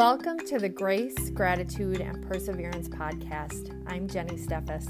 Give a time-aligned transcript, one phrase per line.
[0.00, 3.78] Welcome to the Grace, Gratitude, and Perseverance podcast.
[3.86, 4.86] I'm Jenny Steffes.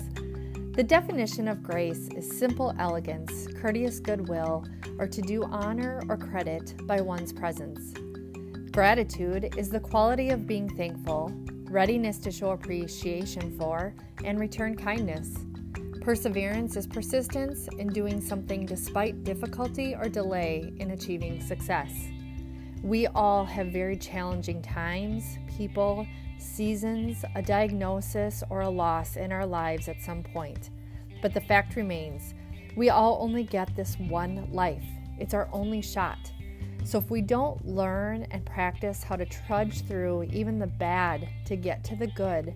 [0.77, 4.65] The definition of grace is simple elegance, courteous goodwill,
[5.01, 7.93] or to do honor or credit by one's presence.
[8.71, 11.33] Gratitude is the quality of being thankful,
[11.65, 15.35] readiness to show appreciation for, and return kindness.
[16.03, 21.91] Perseverance is persistence in doing something despite difficulty or delay in achieving success.
[22.83, 26.07] We all have very challenging times, people,
[26.39, 30.71] seasons, a diagnosis, or a loss in our lives at some point.
[31.21, 32.35] But the fact remains
[32.77, 34.85] we all only get this one life,
[35.19, 36.33] it's our only shot.
[36.85, 41.57] So if we don't learn and practice how to trudge through even the bad to
[41.57, 42.55] get to the good,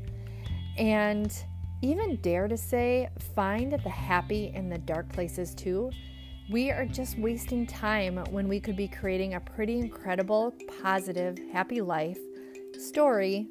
[0.79, 1.37] and
[1.83, 5.91] even dare to say, find the happy in the dark places too,
[6.51, 11.81] we are just wasting time when we could be creating a pretty incredible, positive, happy
[11.81, 12.19] life
[12.79, 13.49] story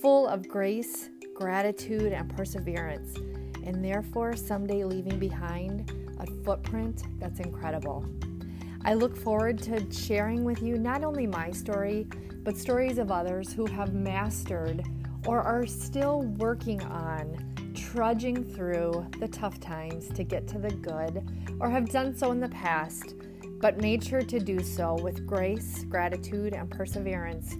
[0.00, 3.16] full of grace, gratitude, and perseverance,
[3.64, 8.06] and therefore someday leaving behind a footprint that's incredible.
[8.84, 12.06] I look forward to sharing with you not only my story,
[12.44, 14.86] but stories of others who have mastered
[15.26, 21.26] or are still working on trudging through the tough times to get to the good,
[21.58, 23.14] or have done so in the past,
[23.60, 27.56] but made sure to do so with grace, gratitude, and perseverance.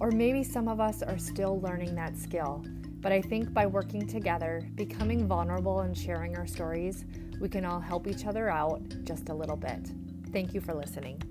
[0.00, 2.64] Or maybe some of us are still learning that skill.
[3.00, 7.04] But I think by working together, becoming vulnerable, and sharing our stories,
[7.40, 9.88] we can all help each other out just a little bit.
[10.32, 11.22] Thank you for listening.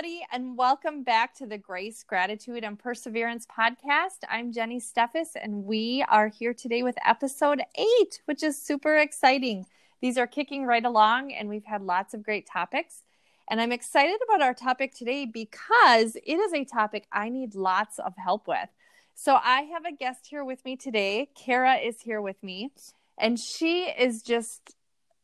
[0.00, 4.24] Everybody, and welcome back to the Grace, Gratitude, and Perseverance podcast.
[4.30, 9.66] I'm Jenny Steffes, and we are here today with episode eight, which is super exciting.
[10.00, 13.02] These are kicking right along, and we've had lots of great topics.
[13.50, 17.98] And I'm excited about our topic today because it is a topic I need lots
[17.98, 18.70] of help with.
[19.14, 21.28] So I have a guest here with me today.
[21.34, 22.70] Kara is here with me,
[23.18, 24.74] and she is just,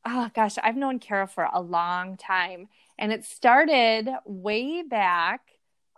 [0.05, 2.69] oh gosh, I've known Kara for a long time
[2.99, 5.43] and it started way back.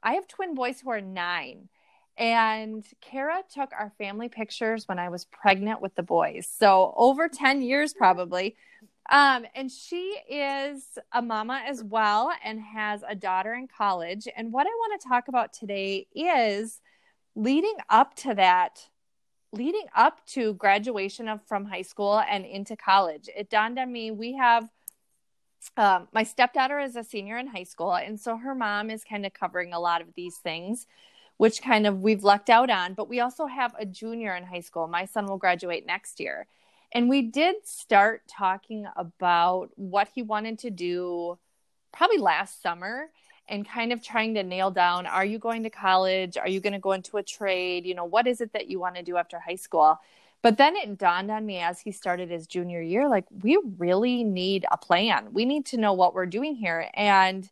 [0.02, 1.68] I have twin boys who are nine.
[2.16, 6.48] And Kara took our family pictures when I was pregnant with the boys.
[6.58, 8.56] So over 10 years, probably.
[9.10, 14.26] Um, and she is a mama as well and has a daughter in college.
[14.36, 16.80] And what I want to talk about today is
[17.36, 18.80] leading up to that,
[19.52, 23.30] leading up to graduation of from high school and into college.
[23.34, 24.68] It dawned on me we have
[25.76, 29.26] um, my stepdaughter is a senior in high school, and so her mom is kind
[29.26, 30.86] of covering a lot of these things,
[31.36, 32.94] which kind of we've lucked out on.
[32.94, 34.86] But we also have a junior in high school.
[34.86, 36.46] My son will graduate next year.
[36.92, 41.38] And we did start talking about what he wanted to do
[41.92, 43.10] probably last summer
[43.48, 46.36] and kind of trying to nail down are you going to college?
[46.36, 47.86] Are you going to go into a trade?
[47.86, 49.98] You know, what is it that you want to do after high school?
[50.42, 54.22] But then it dawned on me as he started his junior year like, we really
[54.22, 55.32] need a plan.
[55.32, 56.88] We need to know what we're doing here.
[56.94, 57.48] And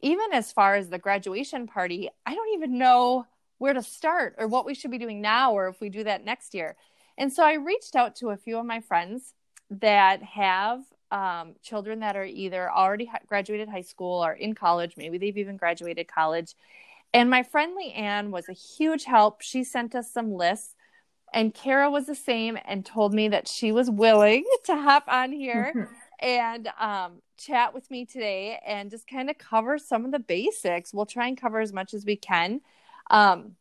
[0.00, 3.26] even as far as the graduation party, I don't even know
[3.58, 6.24] where to start or what we should be doing now or if we do that
[6.24, 6.76] next year.
[7.18, 9.34] And so I reached out to a few of my friends
[9.70, 14.94] that have um, children that are either already graduated high school or in college.
[14.96, 16.54] Maybe they've even graduated college.
[17.12, 19.42] And my friend Leanne was a huge help.
[19.42, 20.74] She sent us some lists
[21.32, 25.32] and Kara was the same and told me that she was willing to hop on
[25.32, 25.92] here mm-hmm.
[26.20, 30.92] and um, chat with me today and just kind of cover some of the basics.
[30.92, 32.60] We'll try and cover as much as we can.
[33.10, 33.56] Um,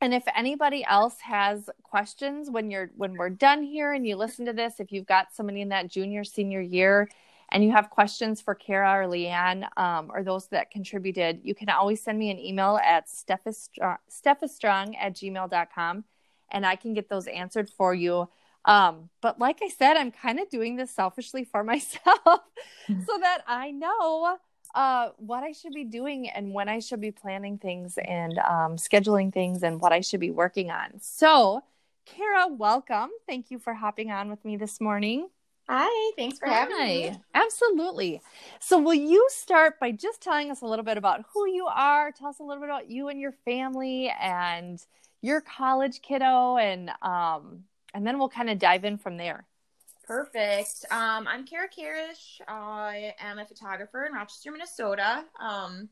[0.00, 4.46] and if anybody else has questions when you're when we're done here and you listen
[4.46, 7.08] to this, if you've got somebody in that junior senior year
[7.50, 11.68] and you have questions for Kara or Leanne um, or those that contributed, you can
[11.70, 16.04] always send me an email at steffastrong at gmail.com
[16.50, 18.28] and I can get those answered for you.
[18.64, 23.00] Um, but like I said, I'm kind of doing this selfishly for myself mm-hmm.
[23.06, 24.38] so that I know
[24.74, 28.76] uh, what I should be doing and when I should be planning things and um,
[28.76, 31.00] scheduling things and what I should be working on.
[31.00, 31.62] So,
[32.04, 33.10] Kara, welcome.
[33.26, 35.28] Thank you for hopping on with me this morning.
[35.68, 36.54] Hi, thanks for Hi.
[36.54, 37.12] having me.
[37.34, 38.22] Absolutely.
[38.58, 42.10] So, will you start by just telling us a little bit about who you are?
[42.12, 44.82] Tell us a little bit about you and your family and
[45.20, 49.46] your college kiddo and um and then we'll kind of dive in from there.
[50.04, 50.84] Perfect.
[50.90, 52.40] Um, I'm Kara Karish.
[52.46, 55.24] I am a photographer in Rochester, Minnesota.
[55.38, 55.88] Um,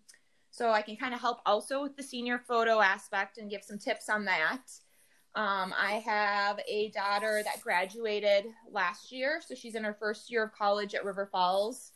[0.51, 3.79] so I can kind of help also with the senior photo aspect and give some
[3.79, 4.63] tips on that.
[5.35, 10.45] Um, I have a daughter that graduated last year, so she's in her first year
[10.45, 11.93] of college at River Falls.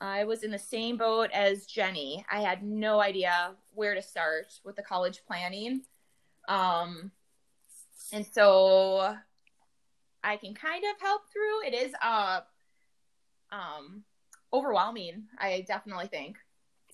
[0.00, 2.24] I was in the same boat as Jenny.
[2.32, 5.82] I had no idea where to start with the college planning.
[6.48, 7.12] Um,
[8.12, 9.16] and so
[10.24, 11.66] I can kind of help through.
[11.66, 12.40] It is uh
[13.52, 14.04] um
[14.52, 16.36] overwhelming, I definitely think.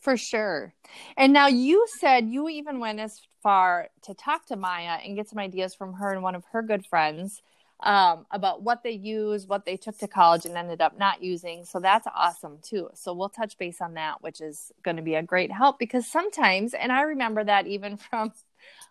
[0.00, 0.74] For sure.
[1.16, 5.28] And now you said you even went as far to talk to Maya and get
[5.28, 7.40] some ideas from her and one of her good friends
[7.80, 11.64] um, about what they use, what they took to college and ended up not using.
[11.64, 12.90] So that's awesome too.
[12.94, 16.06] So we'll touch base on that, which is going to be a great help because
[16.06, 18.32] sometimes, and I remember that even from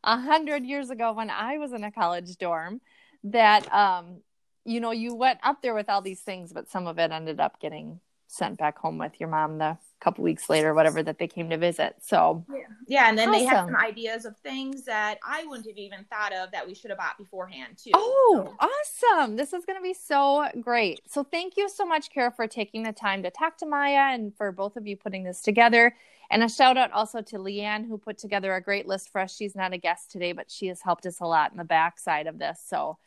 [0.04, 2.81] a hundred years ago when I was in a college dorm,
[3.25, 4.22] that um,
[4.66, 7.40] you know you went up there with all these things, but some of it ended
[7.40, 11.28] up getting sent back home with your mom the couple weeks later, whatever that they
[11.28, 11.96] came to visit.
[12.02, 12.56] So yeah,
[12.88, 13.40] yeah and then awesome.
[13.40, 16.75] they had some ideas of things that I wouldn't have even thought of that we
[16.75, 17.92] should have bought beforehand too.
[17.94, 18.68] Oh, so.
[19.16, 19.36] awesome!
[19.38, 21.02] This is going to be so great.
[21.08, 24.36] So thank you so much, Kara, for taking the time to talk to Maya and
[24.36, 25.96] for both of you putting this together.
[26.33, 29.35] And a shout out also to Leanne, who put together a great list for us.
[29.35, 32.25] She's not a guest today, but she has helped us a lot in the backside
[32.25, 32.59] of this.
[32.68, 32.97] So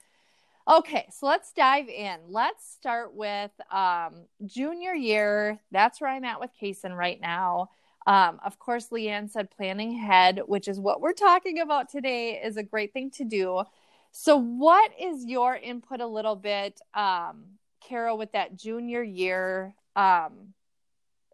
[0.68, 2.18] Okay, so let's dive in.
[2.28, 5.60] Let's start with um, junior year.
[5.70, 7.70] That's where I'm at with Kason right now.
[8.04, 12.56] Um, of course, Leanne said planning ahead, which is what we're talking about today, is
[12.56, 13.62] a great thing to do.
[14.10, 17.44] So, what is your input a little bit, um,
[17.80, 19.74] Carol, with that junior year?
[19.94, 20.52] Um,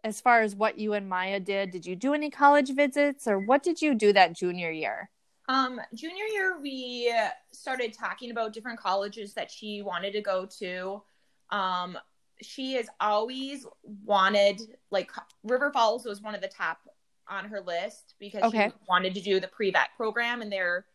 [0.03, 3.39] as far as what you and Maya did, did you do any college visits or
[3.39, 5.09] what did you do that junior year?
[5.49, 7.13] Um, junior year, we
[7.51, 11.01] started talking about different colleges that she wanted to go to.
[11.49, 11.97] Um,
[12.41, 13.65] she has always
[14.05, 15.11] wanted, like,
[15.43, 16.79] River Falls was one of the top
[17.29, 18.69] on her list because okay.
[18.69, 20.85] she wanted to do the pre-vet program, and they're,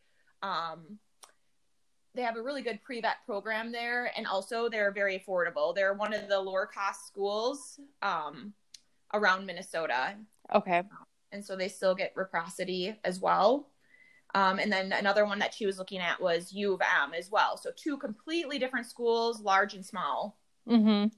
[0.42, 0.98] um,
[2.14, 5.74] they have a really good pre-vet program there, and also they're very affordable.
[5.74, 8.52] They're one of the lower cost schools um,
[9.14, 10.14] around Minnesota.
[10.54, 10.82] Okay.
[11.32, 13.68] And so they still get reciprocity as well.
[14.34, 17.30] Um, and then another one that she was looking at was U of M as
[17.30, 17.56] well.
[17.56, 20.38] So two completely different schools, large and small.
[20.68, 21.08] Mm-hmm.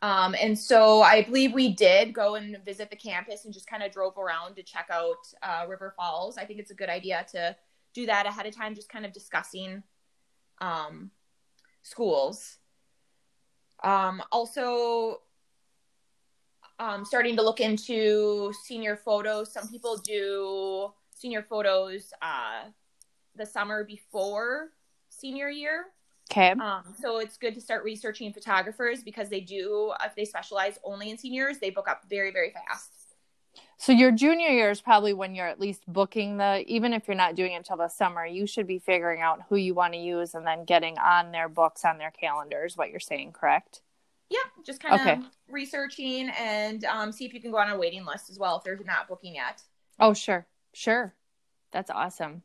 [0.00, 3.82] Um, and so I believe we did go and visit the campus and just kind
[3.82, 6.38] of drove around to check out uh, River Falls.
[6.38, 7.56] I think it's a good idea to
[7.94, 9.82] do that ahead of time, just kind of discussing
[10.60, 11.10] um,
[11.82, 12.58] schools.
[13.82, 15.20] Um, also,
[16.78, 19.52] um, starting to look into senior photos.
[19.52, 22.64] Some people do senior photos uh,
[23.36, 24.68] the summer before
[25.08, 25.86] senior year.
[26.30, 26.50] Okay.
[26.50, 31.10] Um, so it's good to start researching photographers because they do, if they specialize only
[31.10, 32.90] in seniors, they book up very, very fast.
[33.78, 37.16] So your junior year is probably when you're at least booking the, even if you're
[37.16, 39.98] not doing it until the summer, you should be figuring out who you want to
[39.98, 42.76] use and then getting on their books on their calendars.
[42.76, 43.80] What you're saying, correct?
[44.30, 45.20] Yeah, just kind of okay.
[45.48, 48.64] researching and um, see if you can go on a waiting list as well if
[48.64, 49.62] they're not booking yet.
[49.98, 50.46] Oh, sure.
[50.74, 51.14] Sure.
[51.72, 52.42] That's awesome.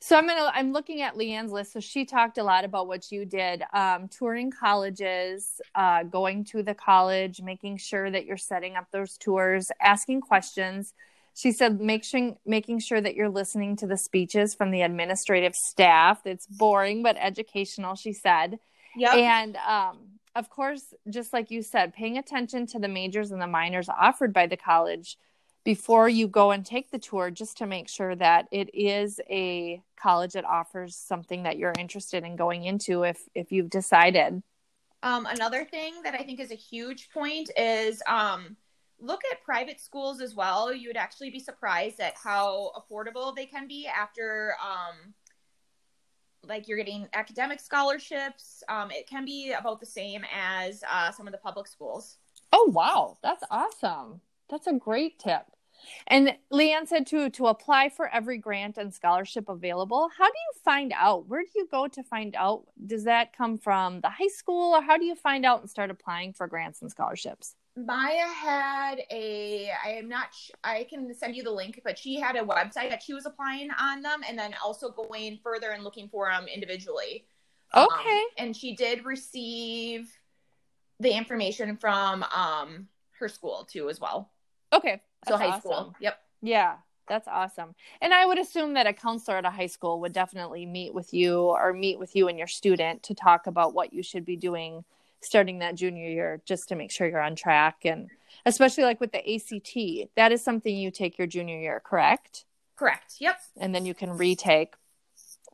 [0.00, 1.72] So I'm gonna I'm looking at Leanne's list.
[1.72, 6.62] So she talked a lot about what you did, um, touring colleges, uh, going to
[6.62, 10.94] the college, making sure that you're setting up those tours, asking questions.
[11.34, 15.54] She said make sure making sure that you're listening to the speeches from the administrative
[15.54, 16.22] staff.
[16.24, 18.58] It's boring but educational, she said.
[18.96, 19.14] Yeah.
[19.14, 19.98] And um,
[20.34, 24.32] of course, just like you said, paying attention to the majors and the minors offered
[24.32, 25.16] by the college
[25.64, 29.82] before you go and take the tour just to make sure that it is a
[30.00, 34.42] college that offers something that you're interested in going into if if you've decided.
[35.02, 38.56] Um, another thing that i think is a huge point is um,
[39.00, 40.72] look at private schools as well.
[40.74, 45.14] You would actually be surprised at how affordable they can be after um,
[46.48, 51.26] like you're getting academic scholarships um, it can be about the same as uh, some
[51.26, 52.16] of the public schools
[52.52, 54.20] oh wow that's awesome
[54.50, 55.42] that's a great tip.
[56.06, 60.10] And Leanne said to to apply for every grant and scholarship available.
[60.18, 61.26] How do you find out?
[61.26, 62.64] Where do you go to find out?
[62.84, 65.90] Does that come from the high school, or how do you find out and start
[65.90, 67.54] applying for grants and scholarships?
[67.76, 69.70] Maya had a.
[69.84, 70.28] I am not.
[70.64, 73.70] I can send you the link, but she had a website that she was applying
[73.78, 77.26] on them, and then also going further and looking for them individually.
[77.72, 78.10] Um, okay.
[78.10, 80.10] Um, and she did receive
[80.98, 84.30] the information from um her school too, as well.
[84.72, 85.00] Okay.
[85.28, 85.60] So high awesome.
[85.60, 85.96] school.
[86.00, 86.18] Yep.
[86.42, 86.76] Yeah.
[87.10, 87.74] That's awesome.
[88.00, 91.12] And I would assume that a counselor at a high school would definitely meet with
[91.12, 94.36] you or meet with you and your student to talk about what you should be
[94.36, 94.84] doing
[95.20, 98.10] starting that junior year just to make sure you're on track and
[98.46, 100.10] especially like with the ACT.
[100.16, 102.44] That is something you take your junior year, correct?
[102.76, 103.16] Correct.
[103.18, 103.38] Yep.
[103.58, 104.74] And then you can retake.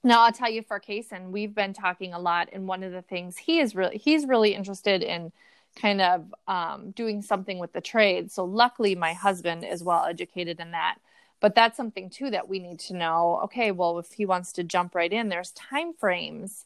[0.04, 3.02] Now I'll tell you for Kason, we've been talking a lot, and one of the
[3.02, 5.32] things he is really he's really interested in
[5.74, 8.30] kind of um, doing something with the trade.
[8.30, 10.98] So luckily, my husband is well educated in that.
[11.40, 13.40] But that's something too that we need to know.
[13.44, 16.64] Okay, well, if he wants to jump right in, there's time frames.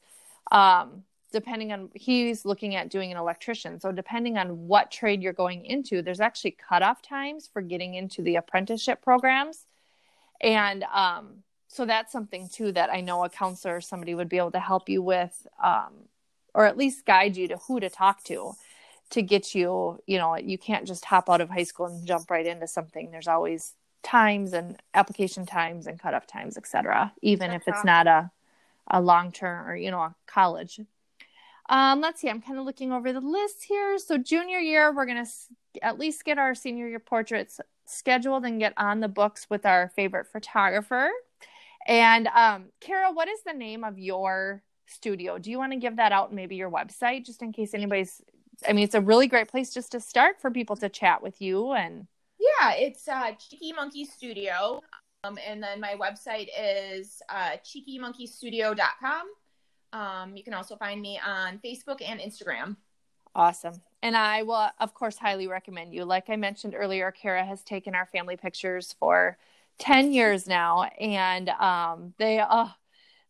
[0.53, 3.81] Um, depending on he's looking at doing an electrician.
[3.81, 8.23] So depending on what trade you're going into, there's actually cutoff times for getting into
[8.23, 9.67] the apprenticeship programs.
[10.41, 14.39] And um, so that's something too that I know a counselor or somebody would be
[14.39, 15.93] able to help you with, um,
[16.55, 18.55] or at least guide you to who to talk to
[19.11, 22.31] to get you, you know, you can't just hop out of high school and jump
[22.31, 23.11] right into something.
[23.11, 27.13] There's always times and application times and cutoff times, etc.
[27.21, 28.31] Even if it's not a
[28.91, 30.81] a long term or you know a college.
[31.71, 32.29] Um, let's see.
[32.29, 33.97] I'm kind of looking over the list here.
[33.99, 35.47] So junior year, we're gonna s-
[35.81, 39.89] at least get our senior year portraits scheduled and get on the books with our
[39.95, 41.09] favorite photographer.
[41.87, 45.39] And um, Kara, what is the name of your studio?
[45.39, 46.33] Do you want to give that out?
[46.33, 48.21] Maybe your website, just in case anybody's.
[48.69, 51.41] I mean, it's a really great place just to start for people to chat with
[51.41, 52.07] you and.
[52.39, 54.81] Yeah, it's uh, Cheeky Monkey Studio.
[55.25, 59.27] Um, and then my website is uh, cheekymonkeystudio.com.
[59.93, 62.77] Um, you can also find me on Facebook and Instagram.
[63.35, 63.81] Awesome.
[64.03, 66.05] And I will, of course, highly recommend you.
[66.05, 69.37] Like I mentioned earlier, Kara has taken our family pictures for
[69.79, 70.85] 10 years now.
[71.01, 72.73] And um, they, oh,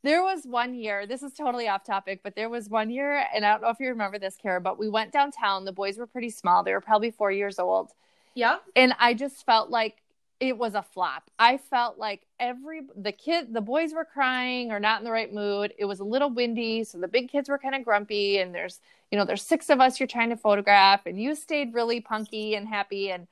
[0.02, 3.44] there was one year, this is totally off topic, but there was one year, and
[3.44, 5.64] I don't know if you remember this, Kara, but we went downtown.
[5.64, 6.62] The boys were pretty small.
[6.62, 7.92] They were probably four years old.
[8.34, 8.58] Yeah.
[8.76, 9.96] And I just felt like
[10.40, 11.30] it was a flop.
[11.38, 15.32] I felt like every the kid the boys were crying or not in the right
[15.32, 15.74] mood.
[15.78, 18.80] It was a little windy, so the big kids were kind of grumpy and there's,
[19.10, 22.54] you know, there's six of us you're trying to photograph and you stayed really punky
[22.54, 23.28] and happy and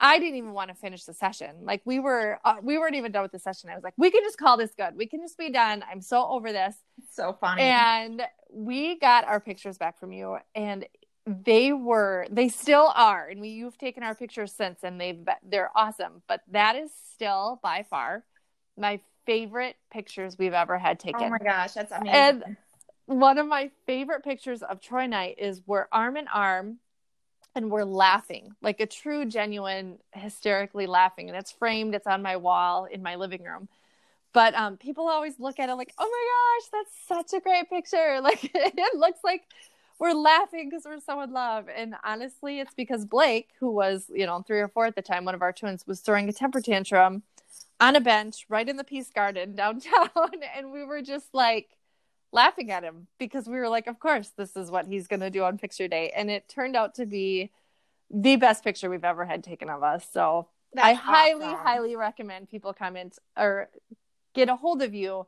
[0.00, 1.56] I didn't even want to finish the session.
[1.62, 3.70] Like we were uh, we weren't even done with the session.
[3.70, 4.96] I was like, we can just call this good.
[4.96, 5.84] We can just be done.
[5.90, 6.74] I'm so over this.
[7.12, 7.62] So funny.
[7.62, 10.86] And we got our pictures back from you and
[11.26, 15.70] they were they still are and we you've taken our pictures since and they've they're
[15.74, 18.22] awesome but that is still by far
[18.78, 21.24] my favorite pictures we've ever had taken.
[21.24, 22.14] oh my gosh that's amazing.
[22.14, 22.56] and
[23.06, 26.78] one of my favorite pictures of troy knight is we're arm in arm
[27.56, 32.36] and we're laughing like a true genuine hysterically laughing and it's framed it's on my
[32.36, 33.68] wall in my living room.
[34.32, 37.68] But um, people always look at it like oh my gosh that's such a great
[37.68, 38.20] picture.
[38.22, 39.42] Like it looks like
[39.98, 41.68] we're laughing because we're so in love.
[41.74, 45.24] And honestly, it's because Blake, who was, you know, three or four at the time,
[45.24, 47.22] one of our twins, was throwing a temper tantrum
[47.80, 50.10] on a bench right in the Peace Garden downtown.
[50.56, 51.68] and we were just like
[52.32, 55.30] laughing at him because we were like, of course, this is what he's going to
[55.30, 56.12] do on picture day.
[56.14, 57.50] And it turned out to be
[58.10, 60.06] the best picture we've ever had taken of us.
[60.12, 63.70] So That's I highly, highly recommend people comment or
[64.34, 65.26] get a hold of you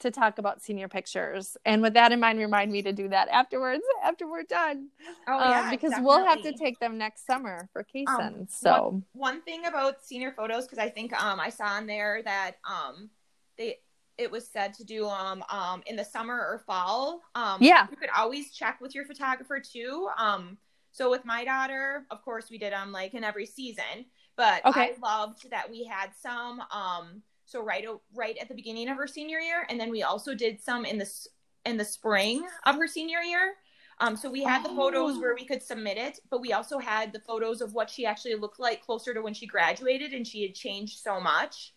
[0.00, 1.56] to talk about senior pictures.
[1.64, 4.88] And with that in mind, remind me to do that afterwards, after we're done.
[5.26, 6.06] Oh, um, yeah, um, because definitely.
[6.06, 8.08] we'll have to take them next summer for Kason.
[8.08, 11.86] Um, so one, one, thing about senior photos, because I think um, I saw on
[11.86, 13.10] there that um,
[13.56, 13.78] they
[14.18, 17.22] it was said to do um um in the summer or fall.
[17.34, 20.08] Um, yeah, you could always check with your photographer too.
[20.18, 20.58] Um,
[20.92, 24.06] so with my daughter, of course, we did them like in every season.
[24.36, 24.80] But okay.
[24.80, 29.06] I loved that we had some um so right right at the beginning of her
[29.06, 31.10] senior year, and then we also did some in the
[31.66, 33.54] in the spring of her senior year.
[33.98, 37.12] Um, so we had the photos where we could submit it, but we also had
[37.12, 40.42] the photos of what she actually looked like closer to when she graduated, and she
[40.42, 41.74] had changed so much.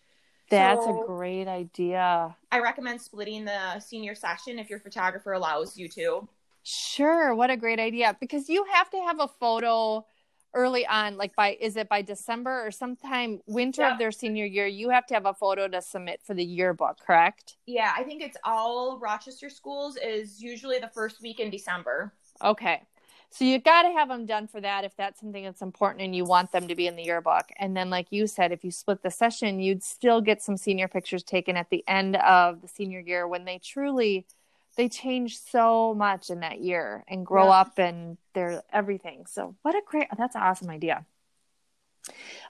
[0.50, 2.36] That's so a great idea.
[2.52, 6.28] I recommend splitting the senior session if your photographer allows you to.
[6.64, 10.06] Sure, what a great idea because you have to have a photo
[10.54, 13.94] early on like by is it by december or sometime winter yeah.
[13.94, 16.98] of their senior year you have to have a photo to submit for the yearbook
[17.06, 17.58] correct?
[17.66, 22.14] Yeah i think it's all rochester schools is usually the first week in december.
[22.44, 22.82] Okay.
[23.30, 26.16] So you got to have them done for that if that's something that's important and
[26.16, 27.50] you want them to be in the yearbook.
[27.58, 30.88] And then like you said if you split the session you'd still get some senior
[30.88, 34.28] pictures taken at the end of the senior year when they truly
[34.76, 37.62] they change so much in that year and grow yeah.
[37.62, 39.26] up and they're everything.
[39.28, 41.06] So what a great that's an awesome idea.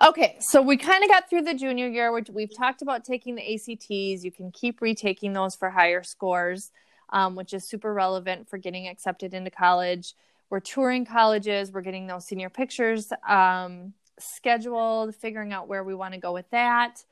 [0.03, 3.35] Okay, so we kind of got through the junior year, which we've talked about taking
[3.35, 4.23] the ACTs.
[4.23, 6.71] You can keep retaking those for higher scores,
[7.09, 10.15] um, which is super relevant for getting accepted into college.
[10.49, 16.15] We're touring colleges, we're getting those senior pictures um, scheduled, figuring out where we want
[16.15, 17.03] to go with that,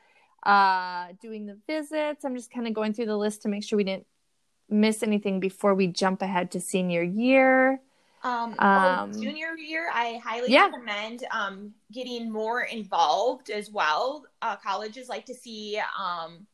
[0.44, 2.26] uh, doing the visits.
[2.26, 4.08] I'm just kind of going through the list to make sure we didn't
[4.72, 7.82] miss anything before we jump ahead to senior year?
[8.24, 10.66] Um, um junior year, I highly yeah.
[10.66, 14.26] recommend um, getting more involved as well.
[14.42, 16.46] Uh, colleges like to see um,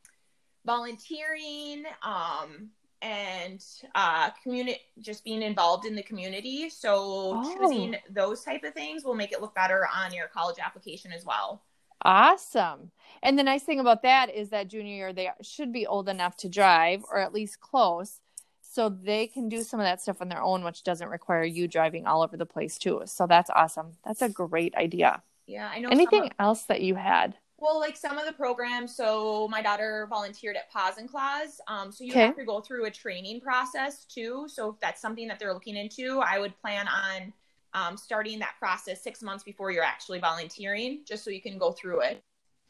[0.65, 2.69] volunteering, um,
[3.03, 7.55] and uh community just being involved in the community so Oh.
[7.55, 11.23] choosing those type of things will make it look better on your college application as
[11.23, 11.61] well
[12.03, 12.91] Awesome.
[13.23, 16.35] And the nice thing about that is that junior year they should be old enough
[16.37, 18.19] to drive or at least close
[18.61, 21.67] so they can do some of that stuff on their own which doesn't require you
[21.67, 23.01] driving all over the place too.
[23.05, 23.93] So that's awesome.
[24.05, 25.23] That's a great idea.
[25.47, 27.35] yeah i know Anything of- else that you had?
[27.59, 31.91] well like some of the programs so my daughter volunteered at paws and claws um
[31.91, 32.27] so you Okay.
[32.27, 35.75] have to go through a training process too so if that's something that they're looking
[35.75, 37.33] into i would plan on
[37.77, 41.71] um, starting that process six months before you're actually volunteering just so you can go
[41.71, 42.23] through it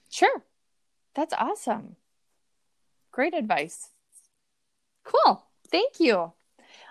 [0.09, 0.43] Sure.
[1.15, 1.95] That's awesome.
[3.11, 3.89] Great advice.
[5.03, 5.43] Cool.
[5.69, 6.31] Thank you.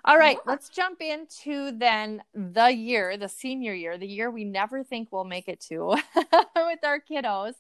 [0.04, 0.50] All right, Yeah.
[0.52, 5.25] let's jump into then the year, the senior year, the year we never think we'll
[5.25, 5.87] make it to
[6.56, 7.54] with our kiddos.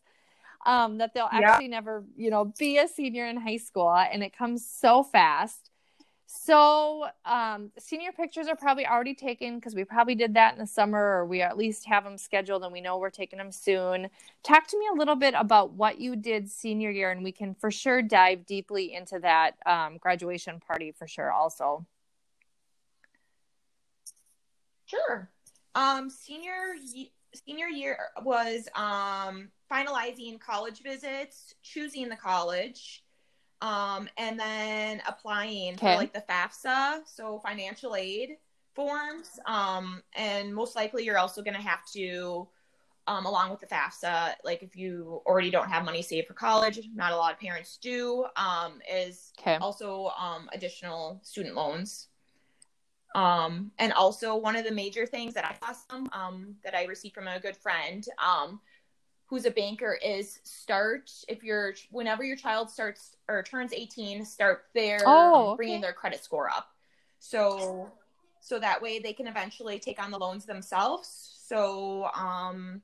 [0.64, 1.50] Um, that they'll Yeah.
[1.52, 5.70] actually never, you know, be a senior in high school, and it comes so fast.
[6.28, 10.66] So, um, senior pictures are probably already taken because we probably did that in the
[10.66, 14.08] summer, or we at least have them scheduled and we know we're taking them soon.
[14.42, 17.54] Talk to me a little bit about what you did senior year, and we can
[17.54, 21.86] for sure dive deeply into that um, graduation party for sure, also.
[24.86, 25.30] Sure.
[25.76, 26.74] Um, senior
[27.34, 33.04] senior year was um, finalizing college visits, choosing the college,
[33.60, 35.92] um, and then applying Okay.
[35.92, 38.36] for like the FAFSA, so financial aid
[38.74, 39.38] forms.
[39.46, 42.48] Um, and most likely, you're also going to have to,
[43.06, 46.80] um, along with the FAFSA, like if you already don't have money saved for college,
[46.94, 49.56] not a lot of parents do, um, is Okay.
[49.56, 52.08] also um, additional student loans.
[53.14, 56.84] Um, and also one of the major things that I saw some um, that I
[56.84, 58.60] received from a good friend um,
[59.26, 64.66] who's a banker is start if you're whenever your child starts or turns 18 start
[64.74, 65.56] their Oh, okay.
[65.56, 66.68] bringing their credit score up
[67.18, 67.90] so
[68.40, 72.80] so that way they can eventually take on the loans themselves so um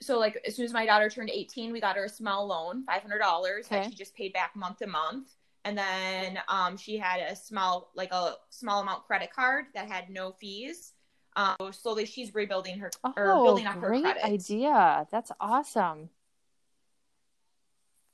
[0.00, 2.84] so like as soon as my daughter turned 18 we got her a small loan
[2.86, 3.68] $500 Okay.
[3.68, 5.28] that she just paid back month to month
[5.64, 10.10] and then um, she had a small like a small amount credit card that had
[10.10, 10.94] no fees
[11.36, 15.06] um, so slowly she's rebuilding her or Oh, building up her great credit idea.
[15.10, 16.10] That's awesome.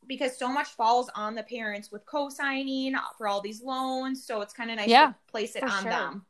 [0.07, 4.55] because so much falls on the parents with co-signing for all these loans so it's
[4.55, 5.93] kind of nice Yeah, to place it on sure.
[5.93, 6.25] them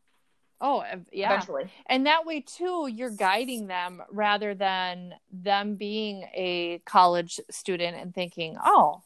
[0.60, 1.34] Oh, yeah.
[1.34, 7.96] eventually And that way, too, you're guiding them rather than them being a college student
[7.96, 9.02] and thinking, oh,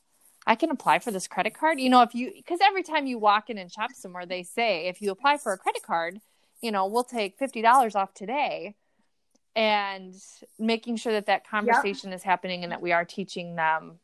[0.47, 1.79] I can apply for this credit card.
[1.79, 4.87] You know, if you, because every time you walk in and shop somewhere, they say,
[4.87, 6.21] if you apply for a credit card,
[6.63, 8.75] you know, we'll take $50 off today.
[9.55, 10.15] And
[10.59, 13.99] making sure that that conversation is happening and that we are teaching them,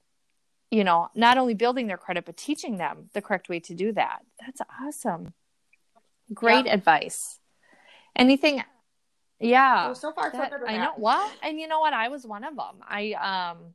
[0.71, 3.91] you know, not only building their credit, but teaching them the correct way to do
[3.93, 4.19] that.
[4.45, 5.33] That's awesome.
[6.35, 6.75] Great Yeah.
[6.75, 7.41] advice.
[8.15, 8.63] Anything?
[9.41, 9.95] Yeah.
[9.95, 10.93] so, so far That- I know.
[10.99, 11.95] Well, and you know what?
[11.95, 12.83] I was one of them.
[12.87, 13.75] I um,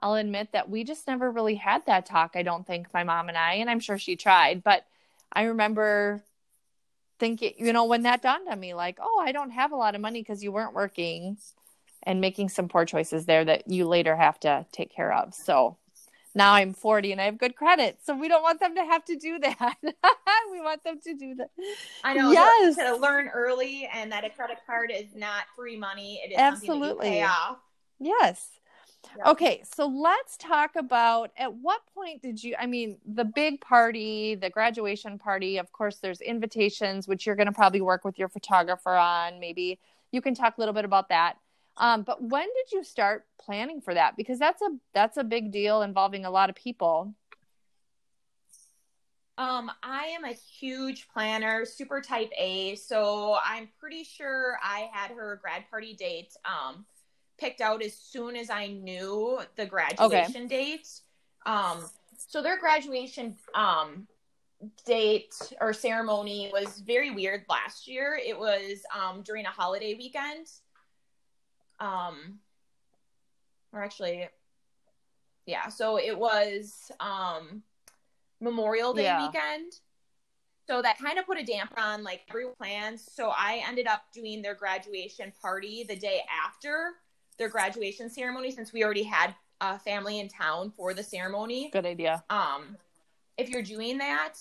[0.00, 2.32] I'll admit that we just never really had that talk.
[2.34, 4.84] I don't think my mom and I, and I'm sure she tried, but
[5.32, 6.24] I remember
[7.24, 9.94] thinking, you know, when that dawned on me, like, oh, I don't have a lot
[9.94, 11.38] of money because you weren't working,
[12.04, 15.34] and making some poor choices there that you later have to take care of.
[15.34, 15.78] So
[16.34, 19.04] now I'm 40 and I have good credit, so we don't want them to have
[19.06, 19.76] to do that.
[19.82, 21.50] we want them to do that.
[22.02, 22.30] I know.
[22.30, 22.76] Yes.
[22.76, 26.20] To, learn early and that a credit card is not free money.
[26.24, 27.06] It is something that Absolutely.
[27.06, 27.58] you pay off.
[27.98, 28.50] Yes.
[29.16, 29.30] Yeah.
[29.30, 34.34] Okay, so let's talk about at what point did you I mean the big party,
[34.34, 38.28] the graduation party, of course there's invitations which you're going to probably work with your
[38.28, 39.78] photographer on, maybe
[40.10, 41.36] you can talk a little bit about that.
[41.76, 44.16] Um, but when did you start planning for that?
[44.16, 47.14] Because that's a that's a big deal involving a lot of people.
[49.36, 55.10] Um, I am a huge planner, super type A, so I'm pretty sure I had
[55.10, 56.84] her grad party date um
[57.38, 60.88] picked out as soon as I knew the graduation date.
[61.46, 61.84] Um,
[62.16, 64.06] so their graduation um
[64.86, 68.18] date or ceremony was very weird last year.
[68.24, 70.46] It was um during a holiday weekend.
[71.80, 72.38] Um
[73.72, 74.28] or actually
[75.46, 77.62] yeah, so it was um
[78.40, 79.26] Memorial Day Yeah.
[79.26, 79.72] weekend.
[80.66, 83.06] So that kind of put a damper on like every plans.
[83.12, 86.92] So I ended up doing their graduation party the day after
[87.38, 91.70] their graduation ceremony since we already had a family in town for the ceremony.
[91.72, 92.24] Good idea.
[92.30, 92.76] Um
[93.36, 94.34] if you're doing that,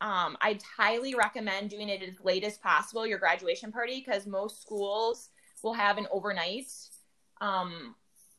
[0.00, 4.62] um I'd highly recommend doing it as late as possible your graduation party because most
[4.62, 5.30] schools
[5.62, 6.70] will have an overnight
[7.40, 7.94] um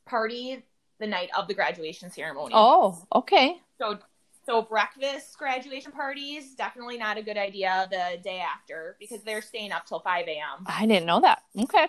[0.06, 0.64] party
[1.00, 2.54] the night of the graduation ceremony.
[2.56, 3.60] Oh, okay.
[3.80, 4.00] So
[4.46, 9.72] so breakfast graduation parties definitely not a good idea the day after because they're staying
[9.72, 10.66] up till 5 a.m.
[10.66, 11.44] I didn't know that.
[11.58, 11.88] Okay.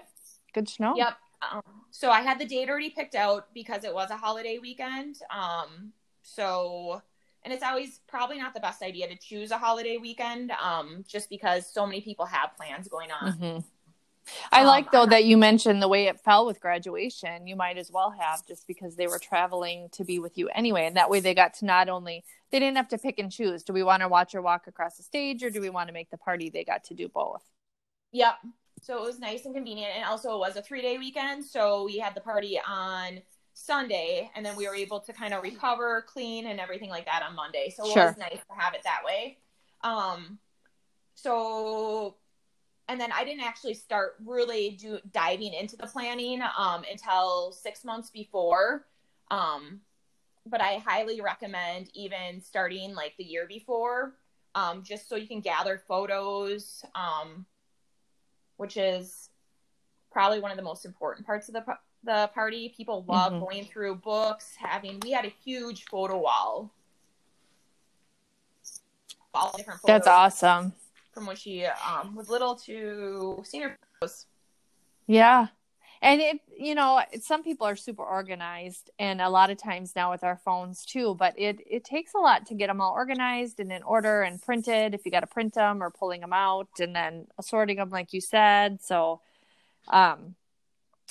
[0.52, 0.94] Good to know.
[0.96, 1.16] Yep.
[1.52, 5.16] Um, so I had the date already picked out because it was a holiday weekend.
[5.30, 7.02] Um, so
[7.44, 11.28] and it's always probably not the best idea to choose a holiday weekend um, just
[11.28, 13.32] because so many people have plans going on.
[13.32, 13.58] Mm-hmm.
[14.50, 17.46] I um, like though that you mentioned the way it fell with graduation.
[17.46, 20.86] You might as well have just because they were traveling to be with you anyway,
[20.86, 23.62] and that way they got to not only they didn't have to pick and choose.
[23.62, 25.92] Do we want to watch her walk across the stage, or do we want to
[25.92, 26.48] make the party?
[26.48, 27.42] They got to do both.
[28.12, 28.36] Yep.
[28.84, 31.42] So it was nice and convenient, and also it was a three day weekend.
[31.42, 33.22] So we had the party on
[33.54, 37.22] Sunday, and then we were able to kind of recover, clean, and everything like that
[37.22, 37.72] on Monday.
[37.74, 39.38] So it was nice to have it that way.
[39.82, 40.38] Um,
[41.14, 42.16] so,
[42.88, 47.84] and then I didn't actually start really do diving into the planning um, until six
[47.86, 48.84] months before.
[49.30, 49.80] Um,
[50.44, 54.16] but I highly recommend even starting like the year before,
[54.54, 57.46] um, just so you can gather photos, um,
[58.56, 59.30] which is
[60.10, 61.64] probably one of the most important parts of the
[62.04, 62.72] the party.
[62.76, 63.44] People love mm-hmm.
[63.44, 66.70] going through books, having we had a huge photo wall.
[69.32, 70.72] All different photos That's awesome.
[71.12, 74.26] From when she um, was little to senior photos.
[75.06, 75.48] Yeah.
[76.02, 80.10] And it, you know, some people are super organized, and a lot of times now
[80.10, 81.14] with our phones too.
[81.14, 84.40] But it it takes a lot to get them all organized and in order and
[84.40, 84.94] printed.
[84.94, 88.12] If you got to print them or pulling them out, and then sorting them, like
[88.12, 88.82] you said.
[88.82, 89.20] So,
[89.88, 90.34] um,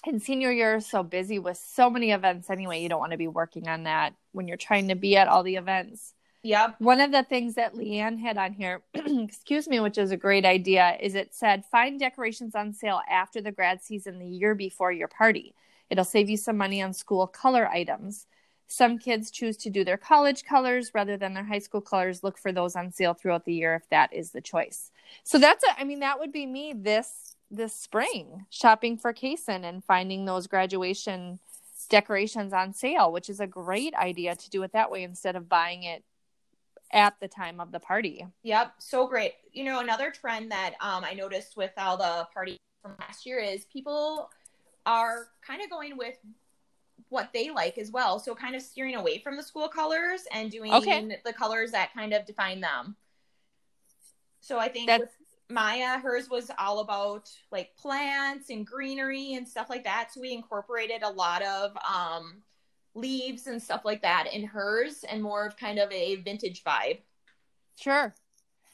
[0.06, 3.28] in senior year so busy with so many events anyway you don't want to be
[3.28, 6.76] working on that when you're trying to be at all the events yep.
[6.80, 10.46] One of the things that leanne had on here excuse me which is a great
[10.46, 14.92] idea is it said find decorations on sale after the grad season the year before
[14.92, 15.56] your party.
[15.90, 18.28] It'll save you some money on school color items.
[18.68, 22.24] Some kids choose to do their college colors rather than their high school colors.
[22.24, 24.92] Look for those on sale throughout the year if that is the choice.
[25.24, 29.64] So that's a i mean that would be me this this spring shopping for Kason
[29.64, 31.40] and finding those graduation
[31.90, 35.48] decorations on sale, which is a great idea to do it that way instead of
[35.50, 36.04] buying it
[36.94, 38.26] at the time of the party.
[38.44, 39.34] Yep, so great.
[39.52, 43.40] You know, another trend that um, I noticed with all the parties from last year
[43.40, 44.30] is people
[44.86, 46.16] are kind of going with
[47.10, 48.20] what they like as well.
[48.20, 51.20] So kind of steering away from the school colors and doing okay.
[51.26, 52.96] the colors that kind of define them.
[54.40, 55.16] So I think that's
[55.50, 60.10] Maya, hers was all about like plants and greenery and stuff like that.
[60.12, 62.42] So we incorporated a lot of um,
[62.96, 67.00] leaves and stuff like that in hers and more of kind of a vintage vibe.
[67.76, 68.14] Sure.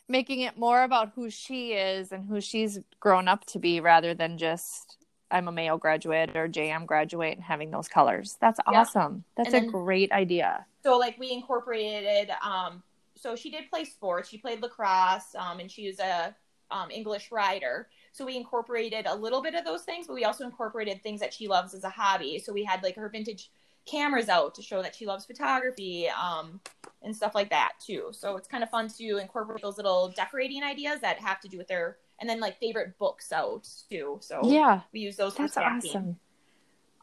[0.08, 4.14] Making it more about who she is and who she's grown up to be rather
[4.14, 4.98] than just
[5.32, 8.38] I'm a Mayo graduate or JM graduate and having those colors.
[8.42, 9.24] That's awesome.
[9.38, 10.66] That's a great idea.
[10.84, 12.82] So like we incorporated um
[13.16, 14.30] so she did play sports.
[14.30, 16.36] She played lacrosse um and she was a
[16.72, 17.90] um, English writer.
[18.12, 21.34] So we incorporated a little bit of those things, but we also incorporated things that
[21.34, 22.40] she loves as a hobby.
[22.40, 23.50] So we had like her vintage
[23.90, 26.60] cameras out to show that she loves photography um,
[27.02, 28.10] and stuff like that too.
[28.12, 31.58] So it's kind of fun to incorporate those little decorating ideas that have to do
[31.58, 34.18] with their and then like favorite books out too.
[34.22, 35.36] So yeah, we use those.
[35.36, 36.18] That's awesome.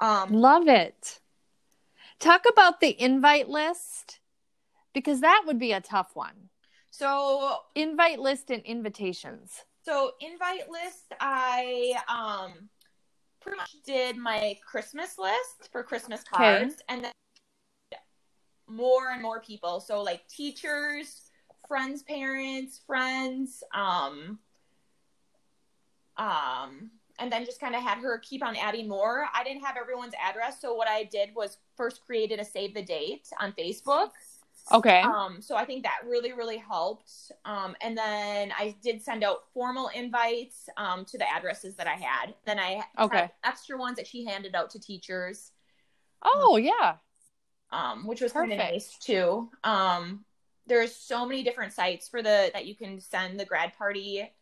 [0.01, 1.21] Um, Love it.
[2.19, 4.21] Talk about the invite list
[4.93, 6.51] because that would be a tough one.
[6.91, 9.65] So invite list and invitations.
[9.83, 12.69] So invite list, I um
[13.47, 16.83] pretty much did my Christmas list for Christmas cards, okay.
[16.89, 17.13] and then
[18.69, 19.79] more and more people.
[19.79, 21.31] So like teachers,
[21.69, 24.41] friends, parents, friends, um,
[26.17, 29.27] um, and then just kind of had her keep on adding more.
[29.33, 32.83] I didn't have everyone's address, so what I did was first created a save the
[32.83, 34.11] date on Facebook.
[34.73, 35.01] Okay.
[35.01, 37.31] Um, so I think that really, really helped.
[37.45, 41.95] Um, and then I did send out formal invites um, to the addresses that I
[41.95, 42.35] had.
[42.45, 45.53] Then I okay extra ones that she handed out to teachers.
[46.23, 46.97] Oh yeah.
[47.71, 49.49] Um, which was kind of nice too.
[49.63, 50.25] Um,
[50.67, 54.33] there's so many different sites for the that you can send the grad party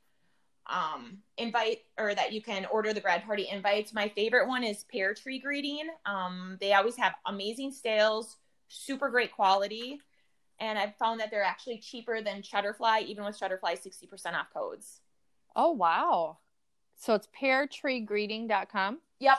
[0.70, 3.92] um invite or that you can order the grad party invites.
[3.92, 5.88] My favorite one is Pear Tree Greeting.
[6.06, 10.00] Um, they always have amazing sales, super great quality
[10.60, 15.00] and I've found that they're actually cheaper than Shutterfly, even with Shutterfly 60% off codes.
[15.56, 16.38] Oh, wow.
[16.96, 18.98] So it's peartreegreeting.com?
[19.20, 19.38] Yep.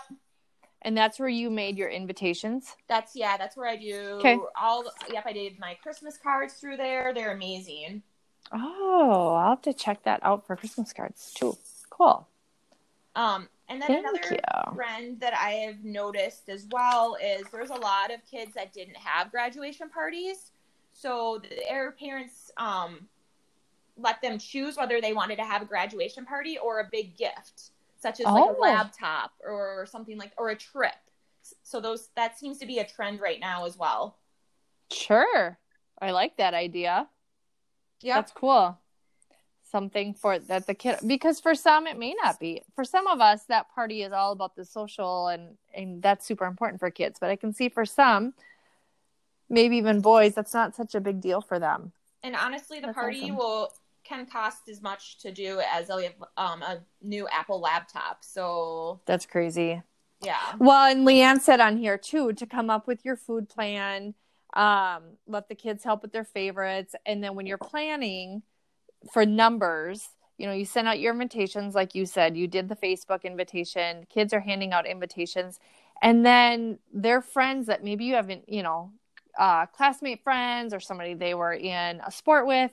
[0.82, 2.75] And that's where you made your invitations?
[2.88, 4.38] That's, yeah, that's where I do okay.
[4.60, 7.13] all, yep, I did my Christmas cards through there.
[7.13, 8.04] They're amazing.
[8.51, 11.58] Oh, I'll have to check that out for Christmas cards too.
[11.89, 12.28] Cool.
[13.15, 14.73] Um, and then Thank another you.
[14.75, 18.97] trend that I have noticed as well is there's a lot of kids that didn't
[18.97, 20.51] have graduation parties.
[20.98, 23.08] So their parents um,
[23.98, 27.72] let them choose whether they wanted to have a graduation party or a big gift,
[28.00, 28.56] such as like Oh.
[28.58, 30.96] a laptop or something like or a trip.
[31.64, 34.18] So those that seems to be a trend right now as well.
[34.90, 35.58] Sure.
[36.02, 37.08] I like that idea.
[38.02, 38.16] Yeah.
[38.16, 38.80] That's cool.
[39.70, 42.64] Something for that the kid because for some it may not be.
[42.74, 46.46] For some of us that party is all about the social and and that's super
[46.46, 48.34] important for kids, but I can see for some
[49.50, 51.92] maybe even boys that's not such a big deal for them.
[52.24, 53.38] And honestly, the That's party awesome.
[53.38, 53.70] will
[54.04, 58.24] can cost as much to do as a um a new Apple laptop.
[58.24, 59.82] So That's crazy.
[60.22, 60.54] yeah.
[60.60, 64.14] Well, and Leanne said on here too to come up with your food plan,
[64.54, 68.44] um, let the kids help with their favorites, and then when you're planning
[69.12, 72.76] for numbers, you know, you send out your invitations, like you said, you did the
[72.76, 74.06] Facebook invitation.
[74.10, 75.60] Kids are handing out invitations,
[76.02, 78.92] and then their friends that maybe you haven't, you know,
[79.38, 82.71] uh, classmate friends or somebody they were in a sport with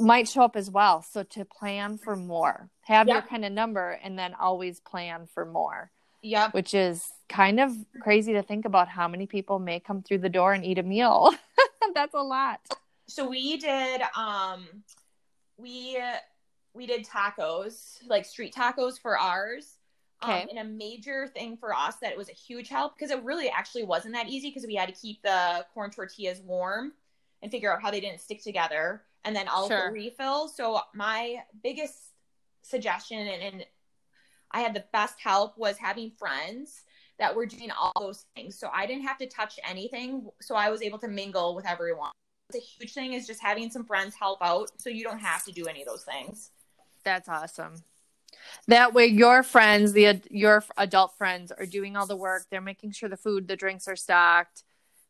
[0.00, 1.02] might show up as well.
[1.02, 5.44] So to plan for more, have your kind of number, and then always plan for
[5.44, 5.90] more
[6.22, 6.50] Yeah.
[6.50, 7.70] which is kind of
[8.00, 10.82] crazy to think about how many people may come through the door and eat a
[10.82, 11.32] meal.
[11.94, 12.60] That's a lot.
[13.06, 14.66] So we did um
[15.58, 15.98] we
[16.72, 19.78] we did tacos, like street tacos for ours.
[20.22, 20.42] Okay.
[20.42, 23.22] Um, and a major thing for us that it was a huge help because it
[23.22, 26.92] really actually wasn't that easy because we had to keep the corn tortillas warm
[27.42, 29.92] and figure out how they didn't stick together and then also Sure.
[29.92, 30.48] refill.
[30.48, 32.12] So my biggest
[32.62, 33.66] suggestion and, and
[34.50, 36.84] I had the best help was having friends
[37.18, 38.58] that were doing all those things.
[38.58, 40.28] So I didn't have to touch anything.
[40.40, 42.12] So I was able to mingle with everyone.
[42.50, 45.44] It's a huge thing is just having some friends help out so you don't have
[45.44, 46.50] to do any of those things.
[47.02, 47.82] That's awesome.
[48.68, 52.46] That way, your friends, the your adult friends, are doing all the work.
[52.50, 54.62] They're making sure the food, the drinks are stocked,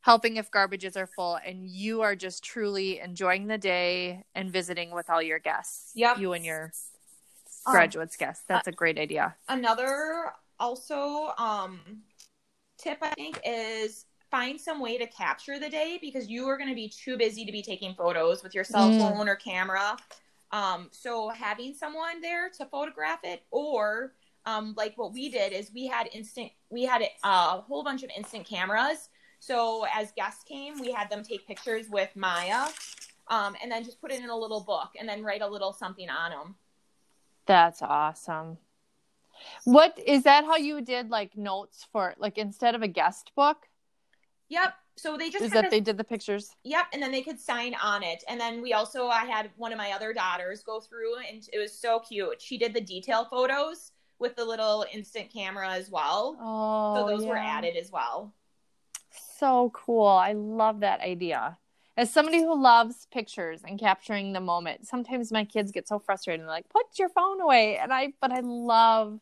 [0.02, 4.90] helping if garbages are full, and you are just truly enjoying the day and visiting
[4.90, 5.92] with all your guests.
[5.94, 6.18] Yep.
[6.18, 6.72] you and your
[7.66, 8.44] Um, graduates guests.
[8.46, 9.36] That's a great idea.
[9.48, 11.80] another also um
[12.78, 16.68] tip i think is find some way to capture the day because you are going
[16.68, 18.98] to be too busy to be taking photos with your cell Mm.
[18.98, 19.96] phone or camera
[20.54, 24.14] um so having someone there to photograph it or
[24.46, 28.10] um like what we did is we had instant we had a whole bunch of
[28.16, 29.08] instant cameras
[29.40, 32.66] so as guests came we had them take pictures with maya
[33.28, 35.72] um, and then just put it in a little book and then write a little
[35.72, 36.54] something on them
[37.46, 38.58] That's awesome.
[39.64, 40.44] What is that?
[40.44, 43.58] How you did like notes for like instead of a guest book?
[44.48, 46.54] yep so they just Is that they did the pictures?
[46.64, 48.22] Yep, and then they could sign on it.
[48.28, 51.58] And then we also I had one of my other daughters go through and it
[51.58, 52.40] was so cute.
[52.40, 56.36] She did the detail photos with the little instant camera as well.
[56.40, 58.32] Oh, so those were added as well.
[59.38, 60.06] So cool.
[60.06, 61.58] I love that idea.
[61.96, 66.40] As somebody who loves pictures and capturing the moment, sometimes my kids get so frustrated
[66.40, 69.20] and like, "Put your phone away." And I but I love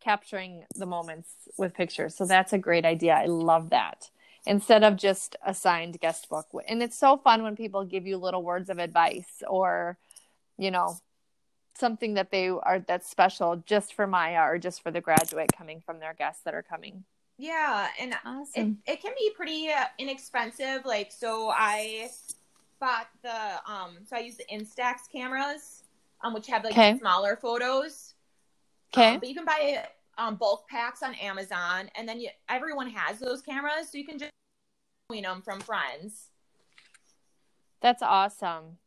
[0.00, 2.14] capturing the moments with pictures.
[2.14, 3.14] So that's a great idea.
[3.14, 4.10] I love that.
[4.46, 6.46] Instead of just a signed guest book.
[6.68, 9.96] And it's so fun when people give you little words of advice or
[10.58, 10.96] you know,
[11.76, 15.80] something that they are that's special just for Maya or just for the graduate coming
[15.84, 17.04] from their guests that are coming.
[17.38, 18.78] Yeah, and it, Awesome.
[18.86, 20.84] it can be pretty uh, inexpensive.
[20.84, 22.10] Like so I
[22.80, 25.82] bought the um so I use the Instax cameras
[26.22, 26.98] um which have like Okay.
[26.98, 28.14] smaller photos.
[28.92, 29.14] Okay.
[29.14, 29.84] Um, but you can buy
[30.18, 34.18] um, bulk packs on Amazon, and then you, everyone has those cameras, so you can
[34.18, 34.30] just
[35.10, 36.28] win them from friends.
[37.80, 38.78] That's awesome.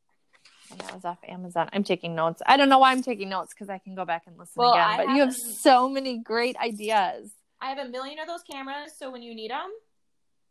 [0.71, 1.69] And that was off Amazon.
[1.71, 2.41] I'm taking notes.
[2.45, 4.73] I don't know why I'm taking notes because I can go back and listen Well,
[4.73, 4.89] again.
[4.89, 7.31] I But you have so many great ideas.
[7.61, 9.71] I have a million of those cameras, so when you need them,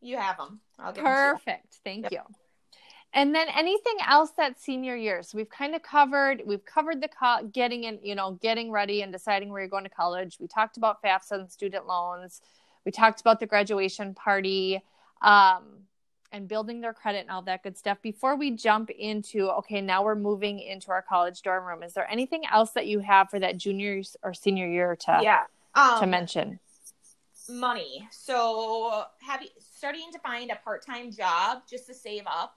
[0.01, 0.61] you have them.
[0.79, 1.33] I'll give 'em to you.
[1.33, 1.81] Perfect.
[1.85, 2.13] Thank Yep.
[2.13, 2.21] you.
[3.17, 5.23] And then anything else that senior year?
[5.23, 6.43] So we've kind of covered.
[6.45, 9.85] We've covered the co- getting in, you know, getting ready and deciding where you're going
[9.85, 10.37] to college.
[10.39, 12.43] We talked about FAFSA and student loans.
[12.85, 14.83] We talked about the graduation party.
[15.23, 15.63] Um,
[16.33, 17.97] and building their credit and all that good stuff.
[18.03, 21.83] Before we jump into, okay, now we're moving into our college dorm room.
[21.83, 25.45] Is there anything else that you have for that junior or senior year to Yeah.
[25.75, 26.59] Um, to mention?
[27.49, 28.09] money.
[28.11, 32.57] So having starting to find a part time job just to save up.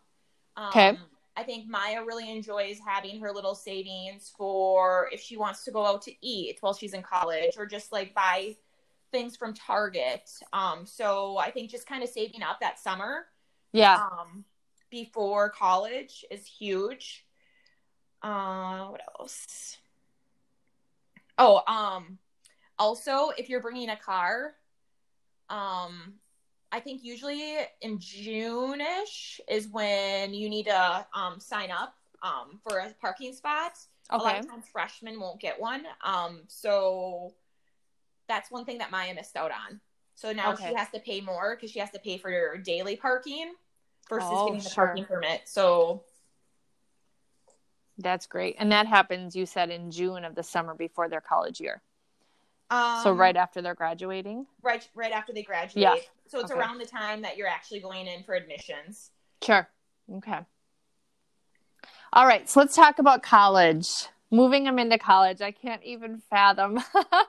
[0.56, 0.98] Um, Okay.
[1.38, 5.86] I think Maya really enjoys having her little savings for if she wants to go
[5.86, 8.58] out to eat while she's in college or just like buy
[9.12, 10.30] things from Target.
[10.52, 13.28] Um, so I think just kind of saving up that summer
[13.72, 14.00] Yeah.
[14.04, 14.44] um,
[14.90, 17.26] before college is huge.
[18.22, 19.78] Uh, what else?
[21.38, 22.18] Oh, um,
[22.78, 24.56] also if you're bringing a car,
[25.50, 26.16] um,
[26.72, 32.60] I think usually in June ish is when you need to um, sign up um,
[32.68, 33.74] for a parking spot.
[34.12, 34.22] Okay.
[34.22, 35.86] A lot of times freshmen won't get one.
[36.04, 37.34] Um, so
[38.28, 39.80] that's one thing that Maya missed out on.
[40.16, 40.70] So now okay.
[40.70, 43.54] she has to pay more because she has to pay for daily parking
[44.10, 44.86] versus oh, getting the sure.
[44.86, 45.42] parking permit.
[45.46, 46.04] So
[47.98, 48.56] that's great.
[48.60, 51.82] And that happens, you said, in June of the summer before their college year.
[52.70, 54.46] Um, so right after they're graduating?
[54.62, 55.82] Right right after they graduate.
[55.82, 55.96] Yeah.
[56.30, 56.60] So it's okay.
[56.60, 59.12] around the time that you're actually going in for admissions.
[59.44, 59.68] Sure.
[60.18, 60.40] Okay.
[62.14, 63.88] All right, so let's talk about college.
[64.32, 66.80] Moving them into college, I can't even fathom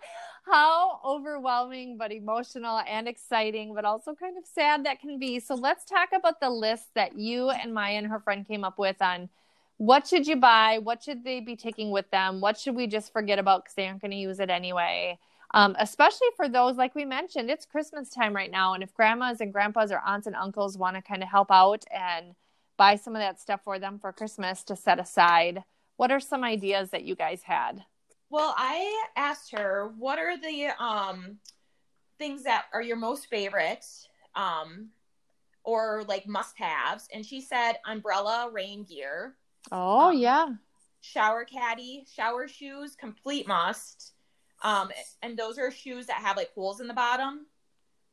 [0.47, 5.41] how overwhelming but emotional and exciting, but also kind of sad that can be.
[5.41, 8.79] So let's talk about the list that you and Maya and her friend came up
[8.79, 9.31] with on
[9.79, 13.13] what should you buy, what should they be taking with them, what should we just
[13.15, 15.19] forget about because they aren't going to use it anyway.
[15.53, 18.75] Um, especially for those, like we mentioned, it's Christmas time right now.
[18.75, 21.85] And if grandmas and grandpas or aunts and uncles want to kind of help out
[21.91, 22.35] and
[22.77, 25.65] buy some of that stuff for them for Christmas to set aside,
[25.97, 27.85] what are some ideas that you guys had?
[28.31, 31.39] Well, I asked her, what are the um,
[32.19, 33.85] things that are your most favorite
[34.37, 34.91] um,
[35.65, 37.09] or like must haves?
[37.13, 39.35] And she said umbrella, rain gear.
[39.73, 40.49] Oh, um, yeah.
[41.01, 44.13] Shower caddy, shower shoes, complete must.
[44.63, 44.91] Um,
[45.23, 47.47] and those are shoes that have like holes in the bottom.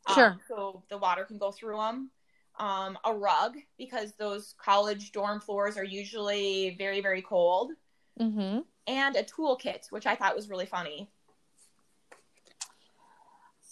[0.07, 0.37] Um, sure.
[0.47, 2.11] so the water can go through them.
[2.59, 7.71] Um, a rug because those college dorm floors are usually very, very cold.
[8.19, 8.59] Mm-hmm.
[8.87, 11.09] And a toolkit, which I thought was really funny.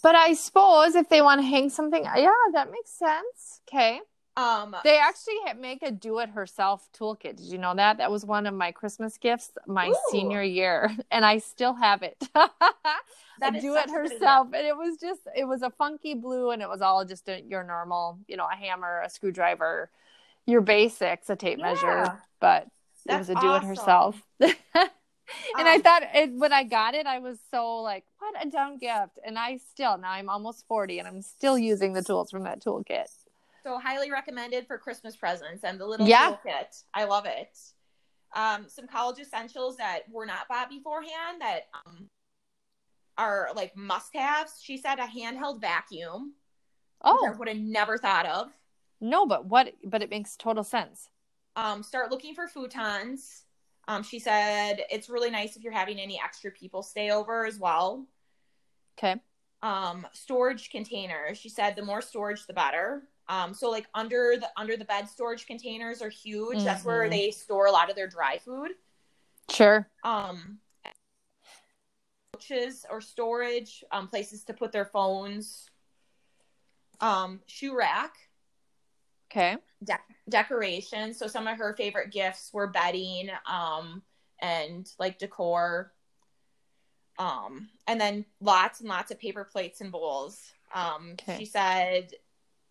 [0.02, 3.62] But I suppose if they want to hang something, yeah, that makes sense.
[3.68, 4.00] Okay.
[4.36, 7.36] Um, they actually make a do-it-herself toolkit.
[7.36, 7.96] Did you know that?
[7.96, 9.96] That was one of my Christmas gifts my Ooh.
[10.10, 12.16] senior year, and I still have it.
[12.34, 16.68] that do it herself, and it was just it was a funky blue, and it
[16.68, 19.90] was all just a, your normal, you know, a hammer, a screwdriver,
[20.46, 21.64] your basics, a tape yeah.
[21.64, 22.68] measure, but
[23.06, 24.22] That's it was a do-it-herself.
[24.40, 24.56] Awesome.
[25.58, 28.48] and um, I thought it, when I got it, I was so like, what a
[28.48, 29.18] dumb gift.
[29.24, 32.62] And I still, now I'm almost 40 and I'm still using the tools from that
[32.62, 33.06] toolkit.
[33.66, 36.36] So highly recommended for Christmas presents and the little yeah.
[36.44, 36.84] toolkit.
[36.94, 37.58] I love it.
[38.32, 42.08] Um, some college essentials that were not bought beforehand that um,
[43.18, 44.60] are like must-haves.
[44.62, 46.34] She said a handheld vacuum.
[47.02, 48.52] Oh, I would have never thought of.
[49.00, 49.74] No, but what?
[49.84, 51.08] But it makes total sense.
[51.56, 53.40] Um, start looking for futons.
[53.88, 57.58] Um, she said it's really nice if you're having any extra people stay over as
[57.58, 58.06] well.
[58.96, 59.16] Okay.
[59.60, 61.36] Um, storage containers.
[61.36, 63.02] She said the more storage, the better.
[63.28, 66.58] Um, so like under the under the bed storage containers are huge.
[66.58, 66.64] Mm-hmm.
[66.64, 67.10] That's where mm-hmm.
[67.10, 68.70] they store a lot of their dry food.
[69.50, 69.88] Sure.
[70.04, 70.58] Um,
[72.32, 75.68] couches or storage, um, places to put their phones.
[77.00, 78.14] Um, shoe rack.
[79.30, 79.56] Okay.
[79.82, 81.14] De- decoration.
[81.14, 84.02] So some of her favorite gifts were bedding, um,
[84.40, 85.92] and like decor.
[87.18, 90.52] Um, and then lots and lots of paper plates and bowls.
[90.74, 91.38] Um, okay.
[91.38, 92.10] she said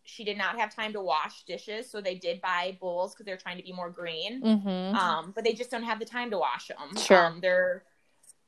[0.05, 3.37] she did not have time to wash dishes, so they did buy bowls because they're
[3.37, 4.41] trying to be more green.
[4.41, 4.95] Mm-hmm.
[4.95, 6.95] Um, but they just don't have the time to wash them.
[6.97, 7.25] Sure.
[7.25, 7.83] Um, their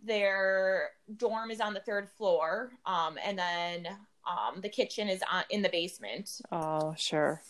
[0.04, 3.88] their dorm is on the third floor, um, and then
[4.28, 6.40] um, the kitchen is on, in the basement.
[6.52, 7.42] Oh, sure.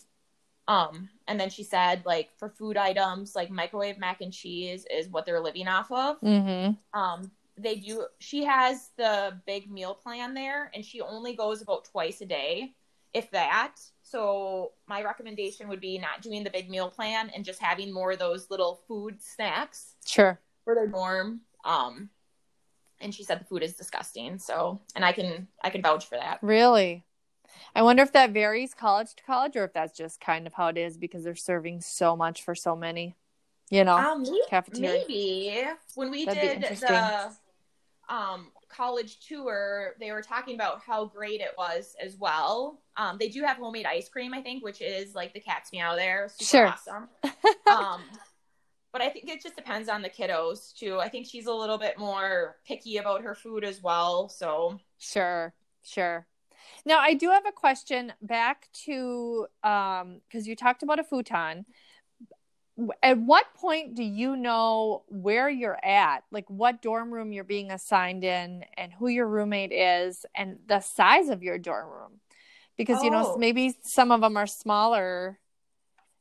[0.70, 5.08] Um, and then she said, like for food items, like microwave mac and cheese is
[5.10, 6.20] what they're living off of.
[6.22, 7.00] Mm-hmm.
[7.00, 8.06] Um, they do.
[8.20, 12.74] She has the big meal plan there, and she only goes about twice a day,
[13.14, 13.76] if that.
[14.10, 18.12] So my recommendation would be not doing the big meal plan and just having more
[18.12, 19.96] of those little food snacks.
[20.06, 20.40] Sure.
[20.64, 21.42] For their dorm.
[21.66, 22.10] Um
[23.00, 24.40] and she said the food is disgusting.
[24.40, 26.40] So and I can I can vouch for that.
[26.42, 27.04] Really?
[27.76, 30.68] I wonder if that varies college to college or if that's just kind of how
[30.68, 33.16] it is because they're serving so much for so many.
[33.70, 35.00] You know, um, cafeteria.
[35.06, 35.64] Maybe
[35.96, 37.32] when we That'd did the
[38.08, 42.82] um college tour, they were talking about how great it was as well.
[42.98, 45.96] Um, they do have homemade ice cream, I think, which is like the cat's meow
[45.96, 46.30] there.
[46.30, 46.68] Super sure.
[46.68, 47.10] awesome.
[47.72, 48.02] um,
[48.92, 51.00] but I think it just depends on the kiddos too.
[51.00, 54.30] I think she's a little bit more picky about her food as well.
[54.30, 56.26] So sure, sure.
[56.86, 61.66] Now I do have a question back to um because you talked about a futon
[63.02, 67.72] at what point do you know where you're at like what dorm room you're being
[67.72, 72.20] assigned in and who your roommate is and the size of your dorm room
[72.78, 73.04] because oh.
[73.04, 73.38] you know oh.
[73.38, 75.40] maybe some of them are smaller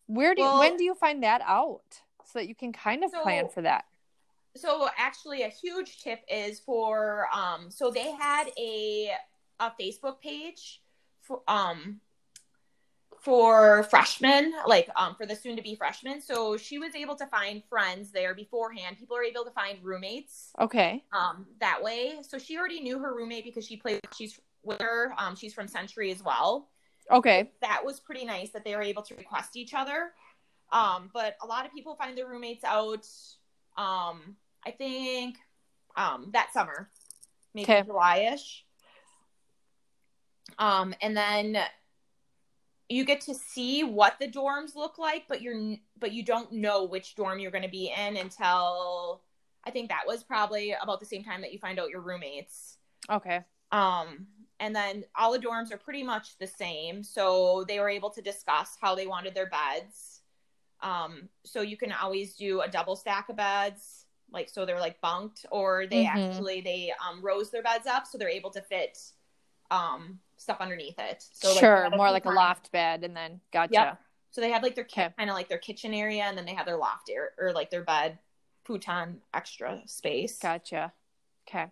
[0.06, 3.04] where do well, you, when do you find that out so that you can kind
[3.04, 3.84] of so, plan for that
[4.54, 9.10] so actually a huge tip is for um so they had a
[9.60, 10.80] a facebook page
[11.20, 12.00] for um
[13.26, 16.20] for freshmen, like um, for the soon to be freshmen.
[16.22, 18.98] So she was able to find friends there beforehand.
[19.00, 21.02] People are able to find roommates Okay.
[21.12, 22.18] um, that way.
[22.22, 24.00] So she already knew her roommate because she played.
[24.16, 25.12] She's with her.
[25.18, 26.68] Um, she's from Century as well.
[27.10, 27.50] Okay.
[27.62, 30.12] That was pretty nice that they were able to request each other.
[30.70, 33.08] Um, but a lot of people find their roommates out.
[33.76, 35.34] Um, I think
[35.96, 36.90] um, that summer,
[37.54, 37.82] maybe Okay.
[37.82, 38.64] July-ish.
[40.60, 41.58] Um, and then
[42.88, 46.84] you get to see what the dorms look like, but you're but you don't know
[46.84, 49.22] which dorm you're going to be in until
[49.64, 52.78] I think that was probably about the same time that you find out your roommates.
[53.10, 53.44] Okay.
[53.72, 54.28] Um,
[54.60, 58.22] and then all the dorms are pretty much the same, so they were able to
[58.22, 60.20] discuss how they wanted their beds.
[60.80, 65.00] Um, so you can always do a double stack of beds, like so they're like
[65.00, 66.06] bunked, or they Mhm.
[66.06, 68.98] actually they um rose their beds up so they're able to fit
[69.70, 71.24] um stuff underneath it.
[71.32, 71.90] So like, sure.
[71.90, 73.72] More like a loft bed, and then gotcha.
[73.72, 74.00] Yep.
[74.30, 75.08] So they have like their Okay.
[75.16, 77.70] kind of like their kitchen area, and then they have their loft area or like
[77.70, 78.18] their bed
[78.64, 80.38] futon extra space.
[80.38, 80.92] Gotcha.
[81.48, 81.66] Okay.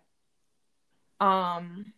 [1.19, 1.93] Um,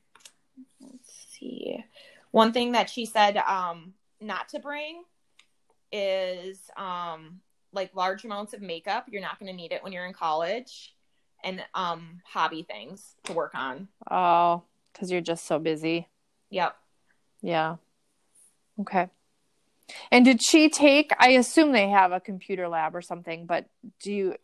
[0.82, 1.84] let's see.
[2.32, 5.04] One thing that she said um not to bring
[5.92, 7.40] is um
[7.72, 9.06] like large amounts of makeup.
[9.10, 10.96] You're not going to need it when you're in college,
[11.44, 13.88] and um hobby things to work on.
[14.12, 16.08] Oh, because you're just so busy.
[16.50, 16.76] Yep.
[17.42, 17.76] Yeah.
[18.80, 19.10] Okay.
[20.12, 21.12] And did she take?
[21.20, 23.66] I assume they have a computer lab or something, but
[24.02, 24.36] do you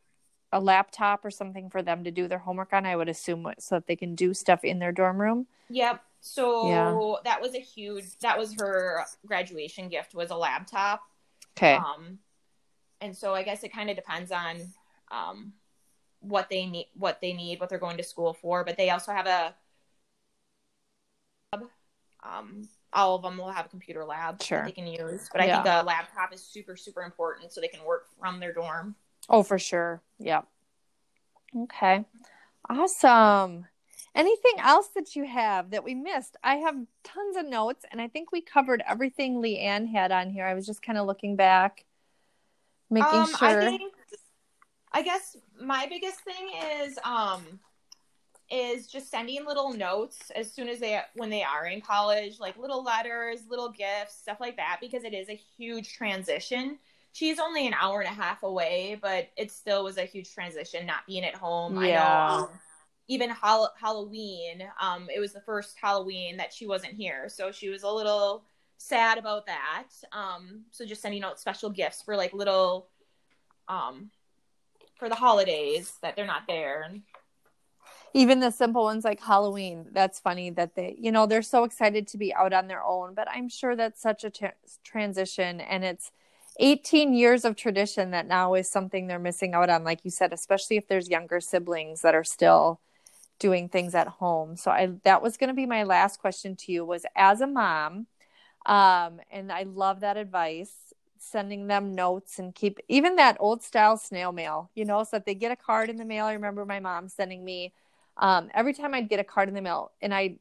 [0.51, 2.86] a laptop or something for them to do their homework on?
[2.86, 5.47] I would assume so that they can do stuff in their dorm room.
[5.70, 6.01] Yep.
[6.22, 7.20] So Yeah.
[7.26, 8.18] that was a huge.
[8.20, 11.01] That was her graduation gift was a laptop.
[11.58, 11.76] Okay.
[11.76, 12.20] Um,
[13.01, 14.58] and so I guess it kind of depends on
[15.12, 15.54] um,
[16.22, 18.64] what they need, what they need, what they're going to school for.
[18.64, 19.56] But they also have a.
[22.24, 24.59] Um, all of them will have a computer lab Sure.
[24.59, 25.63] that they can use, but I Yeah.
[25.63, 28.95] think a laptop is super super important so they can work from their dorm.
[29.30, 30.01] Oh, for sure.
[30.19, 30.47] Yep.
[31.55, 32.05] Okay.
[32.69, 33.67] Awesome.
[34.15, 36.38] Anything else that you have that we missed?
[36.43, 40.45] I have tons of notes, and I think we covered everything Leanne had on here.
[40.45, 41.86] I was just kind of looking back,
[42.89, 43.47] making um, sure.
[43.47, 43.93] I think,
[44.91, 46.51] I guess my biggest thing
[46.84, 47.59] is um
[48.54, 52.56] is just sending little notes as soon as they when they are in college, like
[52.56, 56.78] little letters, little gifts, stuff like that, because it is a huge transition.
[57.14, 60.86] She's only an hour and a half away, but it still was a huge transition
[60.86, 61.84] not being at home.
[61.84, 62.06] Yeah.
[62.06, 62.43] I know.
[62.43, 62.49] Um,
[63.08, 67.70] even Hall- Halloween, um, it was the first Halloween that she wasn't here, so she
[67.70, 68.45] was a little
[68.78, 69.88] sad about that.
[70.12, 72.88] Um, so just sending out special gifts for like little,
[73.68, 74.12] um,
[74.95, 76.93] for the holidays that they're not there.
[78.14, 79.88] Even the simple ones like Halloween.
[79.91, 83.14] That's funny that they, you know, they're so excited to be out on their own.
[83.16, 84.53] But I'm sure that's such a tra-
[84.84, 86.11] transition, and it's
[86.59, 89.84] 18 years of tradition that now is something they're missing out on.
[89.84, 92.80] Like you said, especially if there's younger siblings that are still
[93.39, 94.55] doing things at home.
[94.55, 97.47] So I that was going to be my last question to you was as a
[97.47, 98.07] mom,
[98.66, 100.72] um, and I love that advice.
[101.18, 105.26] Sending them notes and keep even that old style snail mail, you know, so that
[105.26, 106.26] they get a card in the mail.
[106.26, 107.72] I remember my mom sending me
[108.18, 110.38] um, every time I'd get a card in the mail, and I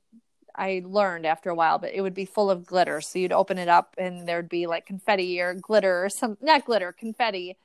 [0.54, 3.00] I learned after a while, but it would be full of glitter.
[3.00, 6.66] So you'd open it up, and there'd be like confetti or glitter or some not
[6.66, 7.56] glitter, confetti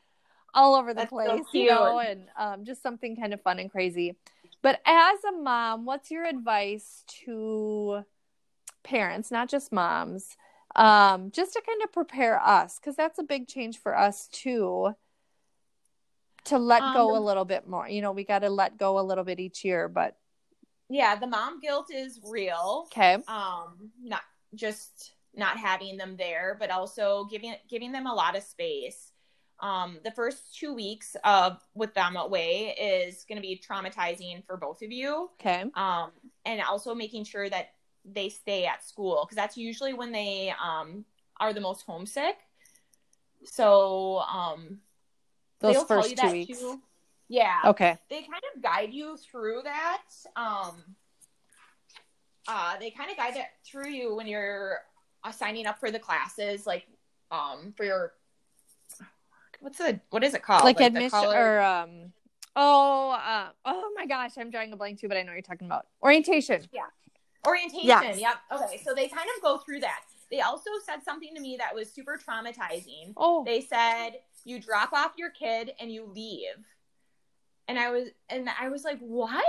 [0.53, 3.59] all over the That's so place, you know, and um, just something kind of fun
[3.59, 4.15] and crazy.
[4.61, 8.03] But as a mom, what's your advice to
[8.83, 10.35] parents, not just moms,
[10.75, 12.79] um, just to kind of prepare us?
[12.79, 14.95] Because that's a big change for us too
[16.47, 17.87] to let go a Um, little bit more.
[17.87, 20.17] You know, we got to let go a little bit each year, but
[20.89, 22.91] Yeah, the mom guilt is real.
[22.91, 23.17] okay.
[23.27, 24.21] Um, not
[24.55, 29.11] just not having them there, but also giving giving them a lot of space.
[29.59, 34.55] Um, the first two weeks of with them away is going to be traumatizing for
[34.57, 35.29] both of you.
[35.39, 35.65] Okay.
[35.73, 36.11] um,
[36.45, 37.69] and also making sure that
[38.05, 41.05] they stay at school because that's usually when they um,
[41.39, 42.37] are the most homesick.
[43.43, 44.79] So um,
[45.59, 46.59] Those they'll first you two that weeks.
[46.59, 46.81] too.
[47.29, 47.97] Yeah, Okay.
[48.09, 50.03] they kind of guide you through that.
[50.35, 50.75] Um,
[52.47, 54.77] uh, they kind of guide it through you when you're
[55.23, 56.85] uh, signing up for the classes, like
[57.31, 58.13] um, for your
[59.59, 60.63] what's the what is it called?
[60.63, 62.13] like the admission or um
[62.55, 65.65] oh uh, oh my gosh i'm drawing a blank too but i know you're talking
[65.65, 66.83] about orientation Yeah,
[67.45, 67.87] Orientation.
[67.87, 68.19] Yes.
[68.19, 68.35] Yep.
[68.53, 68.81] Okay.
[68.83, 70.01] So they kind of go through that.
[70.29, 73.13] They also said something to me that was super traumatizing.
[73.17, 76.65] oh They said you drop off your kid and you leave.
[77.67, 79.43] And I was and I was like, "What?"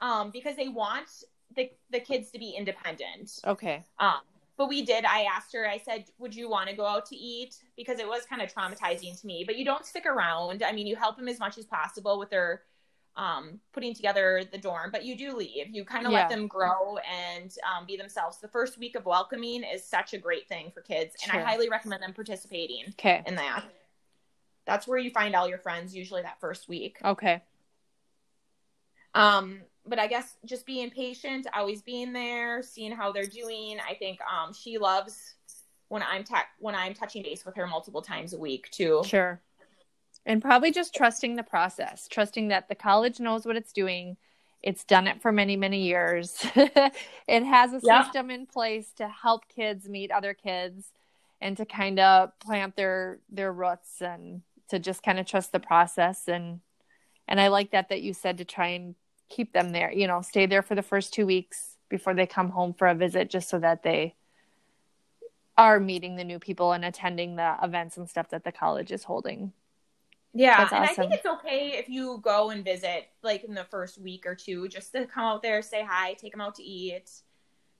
[0.00, 1.08] Um because they want
[1.54, 3.40] the the kids to be independent.
[3.46, 4.20] okay Um
[4.56, 5.04] but we did.
[5.04, 7.62] I asked her, I said, Would you want to go out to eat?
[7.76, 9.44] Because it was kind of traumatizing to me.
[9.46, 10.64] But you don't stick around.
[10.64, 12.62] I mean, you help them as much as possible with their
[13.18, 15.74] um, putting together the dorm, but you do leave.
[15.74, 16.20] You kind of yeah.
[16.20, 18.38] let them grow and um, be themselves.
[18.38, 21.68] The first week of welcoming is such a great thing for kids, and I highly
[21.68, 23.22] recommend them participating okay.
[23.26, 23.64] in that.
[24.68, 26.98] That's where you find all your friends, usually that first week.
[27.02, 27.40] Okay.
[29.14, 33.78] Um, but I guess just being patient, always being there, seeing how they're doing.
[33.80, 35.36] I think um, she loves
[35.88, 39.02] when I'm tech when I'm touching base with her multiple times a week too.
[39.06, 39.40] Sure.
[40.26, 44.18] And probably just trusting the process, trusting that the college knows what it's doing.
[44.62, 46.36] It's done it for many, many years.
[46.54, 48.02] it has a yeah.
[48.02, 50.92] system in place to help kids meet other kids
[51.40, 55.60] and to kind of plant their their roots and to just kind of trust the
[55.60, 56.60] process and
[57.26, 58.94] and I like that that you said to try and
[59.28, 62.50] keep them there, you know, stay there for the first 2 weeks before they come
[62.50, 64.14] home for a visit just so that they
[65.58, 69.04] are meeting the new people and attending the events and stuff that the college is
[69.04, 69.52] holding.
[70.32, 70.76] Yeah, awesome.
[70.76, 74.24] and I think it's okay if you go and visit like in the first week
[74.24, 77.10] or two, just to come out there, say hi, take them out to eat.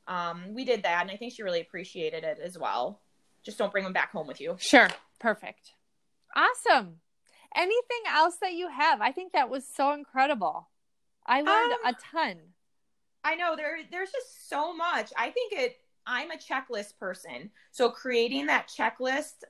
[0.08, 3.00] Um, we did that, and I think she really appreciated it as well.
[3.44, 4.56] Just don't bring them back home with you.
[4.58, 4.88] Sure,
[5.20, 5.74] perfect,
[6.38, 6.96] awesome.
[7.54, 9.00] Anything else that you have?
[9.00, 10.68] I think that was so incredible.
[11.26, 12.36] I learned um, a ton.
[13.24, 13.78] I know there.
[13.90, 15.12] There's just so much.
[15.16, 15.76] I think it.
[16.06, 19.44] I'm a checklist person, so creating that checklist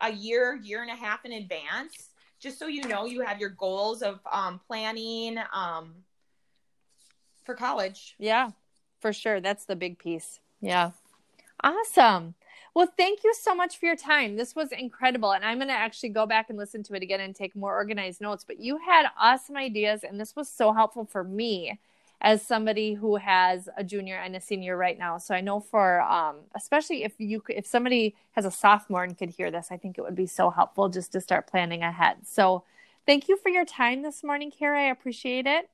[0.00, 2.08] a year, year and a half in advance
[2.40, 5.94] just so you know you have your goals of um, planning um,
[7.44, 8.14] for college.
[8.18, 8.50] Yeah,
[9.00, 9.40] for sure.
[9.40, 10.40] That's the big piece.
[10.60, 10.92] Yeah.
[11.62, 12.34] Awesome.
[12.78, 14.36] Well, thank you so much for your time.
[14.36, 15.32] This was incredible.
[15.32, 17.74] And I'm going to actually go back and listen to it again and take more
[17.74, 18.44] organized notes.
[18.44, 21.80] But you had awesome ideas, and this was so helpful for me
[22.20, 25.18] as somebody who has a junior and a senior right now.
[25.18, 29.30] So I know for um, especially if you if somebody has a sophomore and could
[29.30, 32.28] hear this, I think it would be so helpful just to start planning ahead.
[32.28, 32.62] So
[33.06, 34.82] thank you for your time this morning, Kara.
[34.82, 35.68] I appreciate it.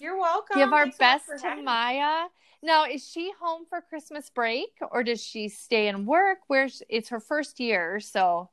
[0.00, 0.56] You're welcome.
[0.56, 2.28] Give our Thanks best to Maya.
[2.64, 6.38] Now, is she home for Christmas break or does she stay and work?
[6.46, 8.48] Where's it's her first year, so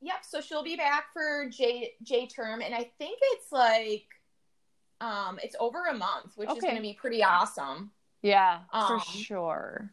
[0.00, 4.06] Yep, so she'll be back for J J term and I think it's like
[5.00, 6.58] um, it's over a month, which okay.
[6.58, 7.90] is going to be pretty awesome.
[8.22, 9.92] Yeah, um, for sure.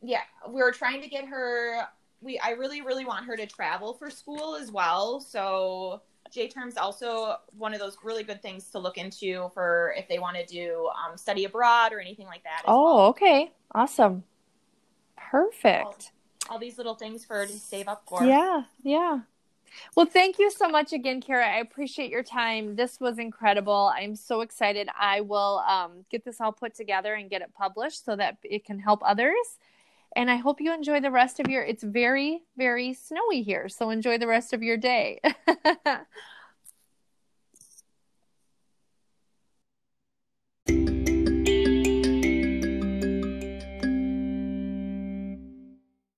[0.00, 1.88] Yeah, we are trying to get her.
[2.20, 5.18] We I really really want her to travel for school as well.
[5.18, 10.08] So J term's also one of those really good things to look into for if
[10.08, 12.62] they want to do um, study abroad or anything like that.
[12.66, 13.06] Oh, well.
[13.08, 14.24] okay, awesome,
[15.16, 16.12] perfect.
[16.48, 18.24] All, all, these little things for to save up for.
[18.24, 19.20] Yeah, yeah.
[19.96, 21.46] Well, thank you so much again, Kara.
[21.46, 22.76] I appreciate your time.
[22.76, 23.92] This was incredible.
[23.94, 24.88] I'm so excited.
[24.98, 28.64] I will um, get this all put together and get it published so that it
[28.64, 29.58] can help others.
[30.14, 31.62] And I hope you enjoy the rest of your.
[31.62, 35.20] It's very, very snowy here, so enjoy the rest of your day.